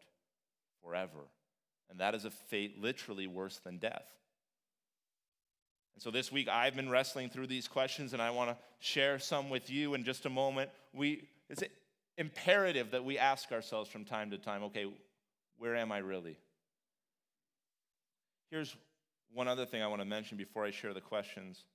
[0.81, 1.27] forever.
[1.89, 4.05] And that is a fate literally worse than death.
[5.99, 9.19] And so this week I've been wrestling through these questions and I want to share
[9.19, 10.69] some with you in just a moment.
[10.93, 11.61] We, it's
[12.17, 14.85] imperative that we ask ourselves from time to time okay,
[15.57, 16.37] where am I really?
[18.49, 18.77] Here's
[19.33, 21.65] one other thing I want to mention before I share the questions.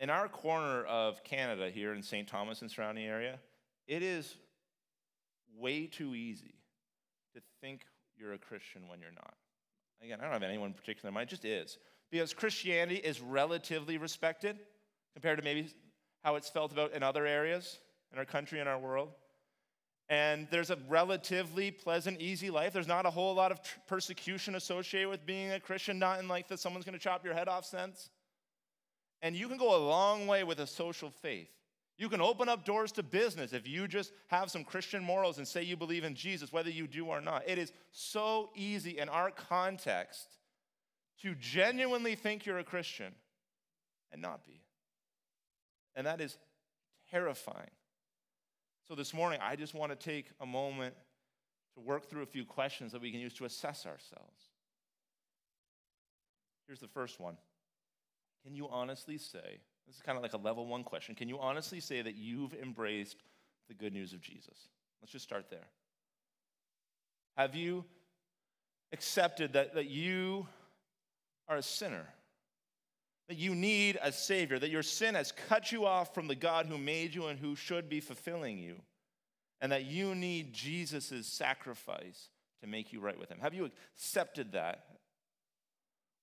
[0.00, 2.26] In our corner of Canada, here in St.
[2.26, 3.38] Thomas and surrounding area,
[3.86, 4.36] it is
[5.54, 6.54] way too easy
[7.34, 7.82] to think
[8.16, 9.34] you're a Christian when you're not.
[10.02, 11.76] Again, I don't have anyone in particular in mind, it just is
[12.12, 14.58] because Christianity is relatively respected
[15.14, 15.68] compared to maybe
[16.22, 17.80] how it's felt about in other areas
[18.12, 19.08] in our country and our world.
[20.08, 22.74] and there's a relatively pleasant, easy life.
[22.74, 26.28] There's not a whole lot of tr- persecution associated with being a Christian, not in
[26.28, 28.10] like that someone's going to chop your head off sense.
[29.22, 31.48] And you can go a long way with a social faith.
[31.96, 35.48] You can open up doors to business if you just have some Christian morals and
[35.48, 37.44] say you believe in Jesus, whether you do or not.
[37.46, 40.26] It is so easy in our context
[41.22, 43.12] to genuinely think you're a Christian
[44.10, 44.60] and not be.
[45.94, 46.36] And that is
[47.10, 47.70] terrifying.
[48.88, 50.94] So this morning, I just want to take a moment
[51.74, 54.50] to work through a few questions that we can use to assess ourselves.
[56.66, 57.36] Here's the first one
[58.44, 61.38] Can you honestly say, this is kind of like a level one question, can you
[61.38, 63.22] honestly say that you've embraced
[63.68, 64.68] the good news of Jesus?
[65.00, 65.66] Let's just start there.
[67.36, 67.84] Have you
[68.92, 70.46] accepted that, that you
[71.48, 72.06] are a sinner?
[73.32, 76.66] that you need a Savior, that your sin has cut you off from the God
[76.66, 78.76] who made you and who should be fulfilling you,
[79.60, 82.28] and that you need Jesus' sacrifice
[82.60, 83.38] to make you right with Him.
[83.40, 84.84] Have you accepted that?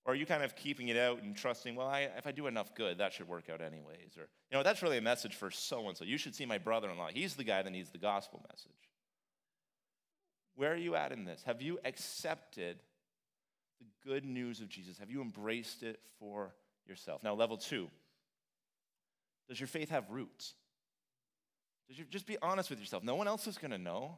[0.04, 2.46] Or are you kind of keeping it out and trusting, well, I, if I do
[2.46, 4.16] enough good, that should work out anyways?
[4.16, 6.04] Or, you know, that's really a message for so and so.
[6.04, 7.08] You should see my brother in law.
[7.12, 8.70] He's the guy that needs the gospel message.
[10.54, 11.42] Where are you at in this?
[11.44, 12.78] Have you accepted
[14.04, 14.98] good news of Jesus?
[14.98, 16.52] Have you embraced it for
[16.90, 17.22] yourself.
[17.22, 17.88] Now, level two
[19.48, 20.54] does your faith have roots?
[21.88, 23.02] Does you just be honest with yourself?
[23.02, 24.16] No one else is going to know.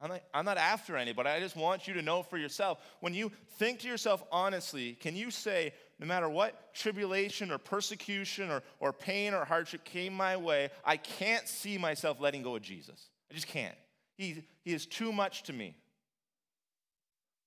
[0.00, 1.28] I'm not, I'm not after anybody.
[1.28, 2.78] I just want you to know for yourself.
[2.98, 8.50] When you think to yourself honestly, can you say, no matter what tribulation or persecution
[8.50, 12.62] or, or pain or hardship came my way, I can't see myself letting go of
[12.62, 13.10] Jesus?
[13.30, 13.76] I just can't.
[14.16, 15.76] He, he is too much to me.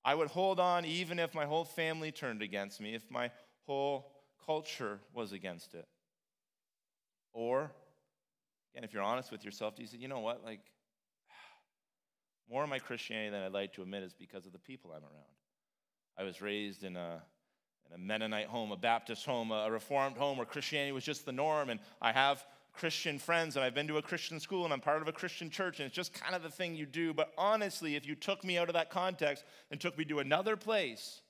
[0.07, 3.29] I would hold on even if my whole family turned against me, if my
[3.65, 4.09] whole
[4.45, 5.85] culture was against it.
[7.33, 7.73] Or,
[8.71, 10.61] again, if you're honest with yourself, do you say, you know what, like,
[12.49, 15.03] more of my Christianity than I'd like to admit is because of the people I'm
[15.03, 15.35] around.
[16.17, 17.21] I was raised in a,
[17.85, 21.33] in a Mennonite home, a Baptist home, a Reformed home where Christianity was just the
[21.33, 22.45] norm, and I have
[22.77, 25.49] Christian friends, and I've been to a Christian school, and I'm part of a Christian
[25.49, 27.13] church, and it's just kind of the thing you do.
[27.13, 30.55] But honestly, if you took me out of that context and took me to another
[30.55, 31.21] place,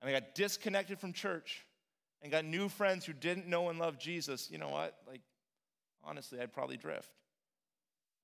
[0.00, 1.64] and I got disconnected from church,
[2.22, 4.96] and got new friends who didn't know and love Jesus, you know what?
[5.06, 5.20] Like,
[6.02, 7.10] honestly, I'd probably drift.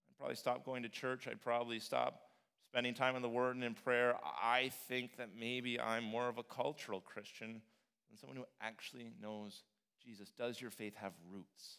[0.09, 1.28] I'd probably stop going to church.
[1.28, 2.22] I'd probably stop
[2.66, 4.16] spending time in the Word and in prayer.
[4.43, 7.61] I think that maybe I'm more of a cultural Christian
[8.09, 9.64] than someone who actually knows
[10.03, 10.30] Jesus.
[10.30, 11.78] Does your faith have roots?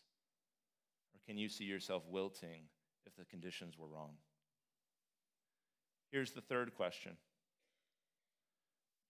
[1.27, 2.63] Can you see yourself wilting
[3.05, 4.13] if the conditions were wrong?
[6.11, 7.17] Here's the third question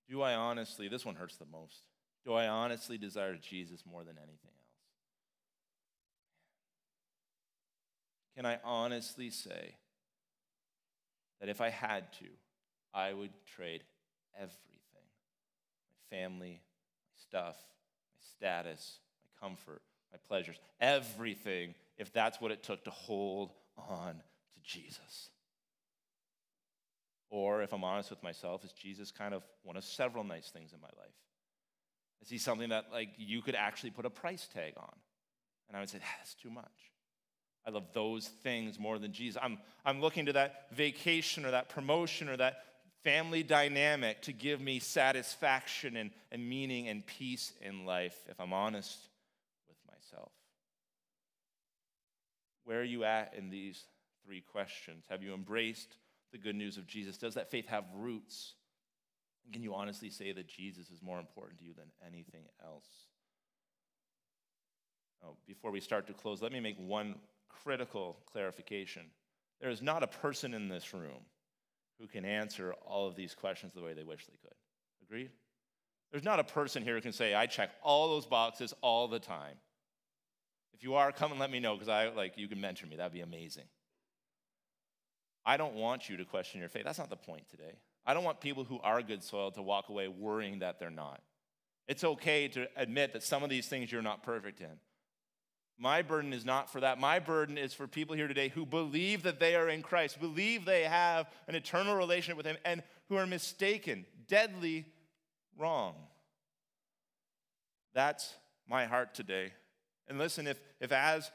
[0.10, 1.84] Do I honestly, this one hurts the most.
[2.24, 4.62] Do I honestly desire Jesus more than anything else?
[8.36, 9.76] Can I honestly say
[11.40, 12.26] that if I had to,
[12.94, 13.84] I would trade
[14.36, 14.60] everything
[14.94, 19.82] my family, my stuff, my status, my comfort,
[20.12, 25.30] my pleasures, everything if that's what it took to hold on to Jesus?
[27.30, 30.74] Or if I'm honest with myself, is Jesus kind of one of several nice things
[30.74, 31.14] in my life?
[32.24, 34.96] Is he something that like you could actually put a price tag on?
[35.68, 36.66] And I would say, that's too much.
[37.68, 39.40] I love those things more than Jesus.
[39.42, 42.64] I'm, I'm looking to that vacation or that promotion or that
[43.04, 48.54] family dynamic to give me satisfaction and, and meaning and peace in life, if I'm
[48.54, 48.98] honest
[49.68, 50.32] with myself.
[52.64, 53.86] Where are you at in these
[54.26, 55.06] three questions?
[55.10, 55.98] Have you embraced
[56.32, 57.18] the good news of Jesus?
[57.18, 58.54] Does that faith have roots?
[59.52, 62.88] Can you honestly say that Jesus is more important to you than anything else?
[65.24, 67.16] Oh, before we start to close, let me make one
[67.50, 69.04] critical clarification.
[69.60, 71.26] There is not a person in this room
[72.00, 74.56] who can answer all of these questions the way they wish they could.
[75.04, 75.30] Agreed?
[76.12, 79.20] There's not a person here who can say, I check all those boxes all the
[79.20, 79.56] time.
[80.82, 82.96] If you are, come and let me know because I like you can mention me.
[82.96, 83.66] That'd be amazing.
[85.46, 86.86] I don't want you to question your faith.
[86.86, 87.74] That's not the point today.
[88.04, 91.22] I don't want people who are good soil to walk away worrying that they're not.
[91.88, 94.80] It's okay to admit that some of these things you're not perfect in.
[95.78, 97.00] My burden is not for that.
[97.00, 100.66] My burden is for people here today who believe that they are in Christ, believe
[100.66, 104.88] they have an eternal relationship with Him, and who are mistaken, deadly
[105.60, 105.94] wrong.
[107.94, 108.34] That's
[108.68, 109.54] my heart today.
[110.12, 111.32] And listen, if, if as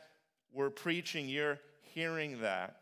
[0.53, 1.59] we're preaching, you're
[1.95, 2.77] hearing that,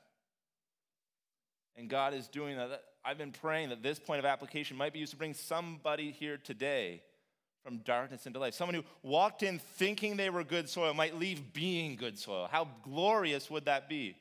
[1.76, 4.98] and God is doing that, I've been praying that this point of application might be
[4.98, 7.00] used to bring somebody here today
[7.62, 8.54] from darkness into life.
[8.54, 12.48] Someone who walked in thinking they were good soil might leave being good soil.
[12.50, 14.16] How glorious would that be?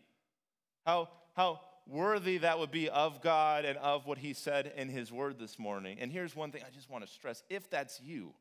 [0.86, 5.12] How, how worthy that would be of God and of what He said in His
[5.12, 5.98] Word this morning.
[6.00, 8.32] And here's one thing I just want to stress if that's you,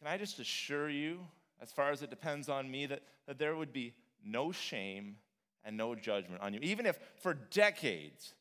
[0.00, 1.20] can I just assure you,
[1.62, 3.94] as far as it depends on me, that, that there would be
[4.24, 5.16] no shame
[5.64, 6.60] and no judgment on you.
[6.62, 8.34] Even if for decades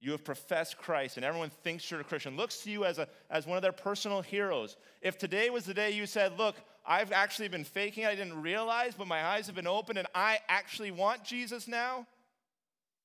[0.00, 3.08] you have professed Christ and everyone thinks you're a Christian, looks to you as, a,
[3.30, 4.76] as one of their personal heroes.
[5.00, 8.94] If today was the day you said, Look, I've actually been faking, I didn't realize,
[8.96, 12.06] but my eyes have been opened and I actually want Jesus now,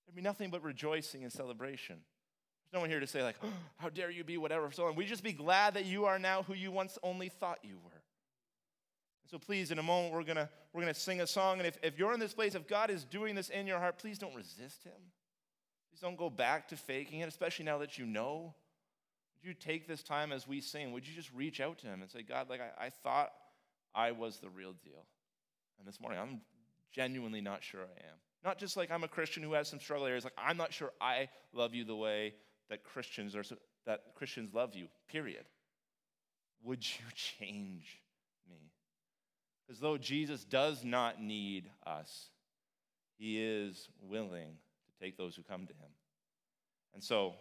[0.05, 1.95] there'd be nothing but rejoicing and celebration.
[1.95, 4.95] There's no one here to say, like, oh, how dare you be whatever, so on.
[4.95, 7.98] We just be glad that you are now who you once only thought you were.
[9.29, 11.59] So please, in a moment, we're gonna we're gonna sing a song.
[11.59, 13.99] And if, if you're in this place, if God is doing this in your heart,
[13.99, 14.93] please don't resist him.
[15.91, 18.55] Please don't go back to faking it, especially now that you know.
[19.35, 20.91] Would you take this time as we sing?
[20.93, 23.31] Would you just reach out to him and say, God, like I, I thought
[23.93, 25.05] I was the real deal.
[25.77, 26.41] And this morning, I'm
[26.91, 28.15] genuinely not sure I am.
[28.43, 30.91] Not just like I'm a Christian who has some struggle areas, like I'm not sure
[30.99, 32.33] I love you the way
[32.69, 33.43] that Christians are
[33.85, 34.87] that Christians love you.
[35.07, 35.45] Period.
[36.63, 38.01] Would you change
[38.49, 38.71] me?
[39.69, 42.29] As though Jesus does not need us,
[43.17, 44.55] he is willing
[44.87, 45.89] to take those who come to him.
[46.93, 47.35] And so,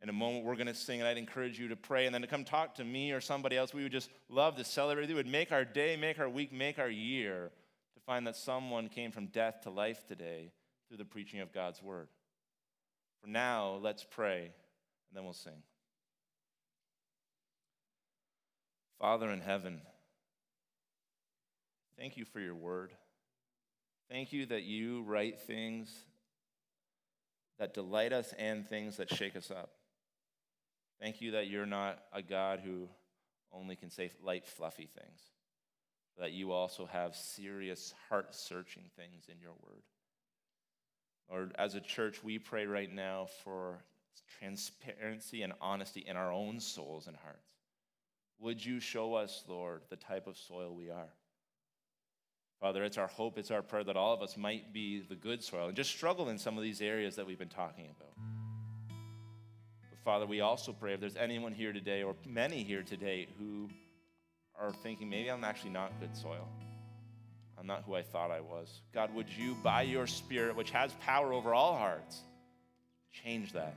[0.00, 2.22] in a moment, we're going to sing, and I'd encourage you to pray and then
[2.22, 3.74] to come talk to me or somebody else.
[3.74, 5.10] We would just love to celebrate.
[5.10, 7.50] It would make our day, make our week, make our year
[7.94, 10.52] to find that someone came from death to life today
[10.88, 12.08] through the preaching of God's word.
[13.20, 15.62] For now, let's pray, and then we'll sing.
[19.00, 19.80] Father in heaven,
[21.98, 22.92] thank you for your word.
[24.10, 25.92] Thank you that you write things
[27.58, 29.70] that delight us and things that shake us up.
[31.00, 32.88] Thank you that you're not a God who
[33.52, 35.20] only can say light, fluffy things,
[36.18, 39.82] that you also have serious, heart searching things in your word.
[41.30, 43.78] Lord, as a church, we pray right now for
[44.38, 47.50] transparency and honesty in our own souls and hearts.
[48.40, 51.12] Would you show us, Lord, the type of soil we are?
[52.60, 55.44] Father, it's our hope, it's our prayer that all of us might be the good
[55.44, 58.12] soil and just struggle in some of these areas that we've been talking about.
[59.90, 63.68] But Father, we also pray if there's anyone here today or many here today who
[64.58, 66.48] are thinking, maybe I'm actually not good soil.
[67.56, 68.80] I'm not who I thought I was.
[68.92, 72.22] God, would you, by your Spirit, which has power over all hearts,
[73.12, 73.74] change that?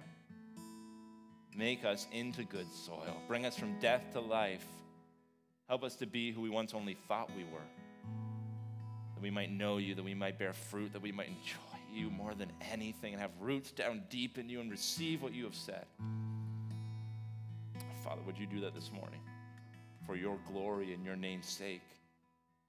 [1.55, 3.17] Make us into good soil.
[3.27, 4.65] Bring us from death to life.
[5.67, 7.61] Help us to be who we once only thought we were
[9.22, 12.09] that we might know you, that we might bear fruit, that we might enjoy you
[12.09, 15.53] more than anything and have roots down deep in you and receive what you have
[15.53, 15.86] said.
[18.03, 19.19] Father, would you do that this morning
[20.07, 21.84] for your glory and your name's sake?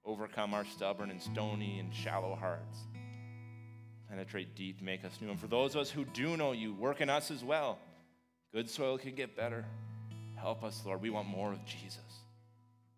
[0.05, 2.81] Overcome our stubborn and stony and shallow hearts.
[4.11, 5.31] Penetrate deep, make us new.
[5.31, 7.79] And for those of us who do know you, work in us as well.
[8.53, 9.65] Good soil can get better.
[10.35, 11.01] Help us, Lord.
[11.01, 12.21] We want more of Jesus.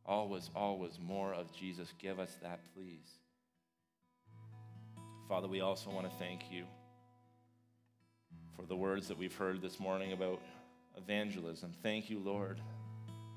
[0.05, 1.93] Always, always more of Jesus.
[2.01, 3.24] Give us that, please.
[5.35, 6.65] Father, we also want to thank you
[8.55, 10.41] for the words that we've heard this morning about
[10.97, 11.73] evangelism.
[11.83, 12.61] Thank you, Lord,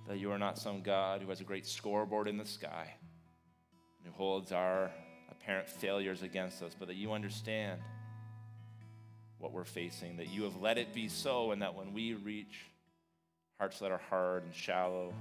[0.08, 2.94] that you are not some God who has a great scoreboard in the sky
[3.98, 4.92] and who holds our
[5.32, 7.82] apparent failures against us, but that you understand
[9.40, 12.66] what we're facing, that you have let it be so, and that when we reach
[13.58, 15.16] hearts that are hard and shallow,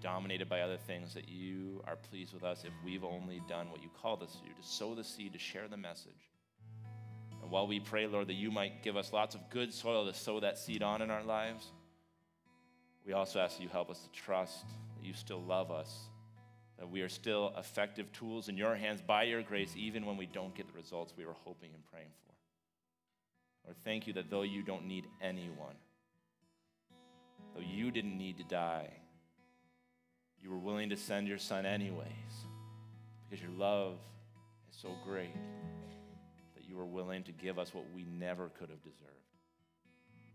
[0.00, 3.82] dominated by other things, that you are pleased with us if we've only done what
[3.82, 6.30] you called us to do, to sow the seed, to share the message.
[7.42, 10.14] And while we pray, Lord, that you might give us lots of good soil to
[10.14, 11.72] sow that seed on in our lives,
[13.06, 14.64] we also ask that you help us to trust
[14.96, 16.08] that you still love us,
[16.78, 20.26] that we are still effective tools in your hands by your grace, even when we
[20.26, 22.34] don't get the results we were hoping and praying for.
[23.64, 25.76] Lord, thank you that though you don't need anyone,
[27.54, 28.90] though you didn't need to die,
[30.42, 32.06] you were willing to send your son anyways
[33.28, 33.94] because your love
[34.70, 35.34] is so great
[36.54, 39.10] that you were willing to give us what we never could have deserved.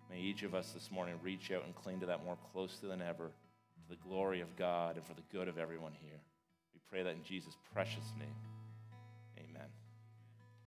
[0.10, 3.02] May each of us this morning reach out and cling to that more closely than
[3.02, 6.22] ever to the glory of God and for the good of everyone here.
[6.74, 8.55] We pray that in Jesus' precious name.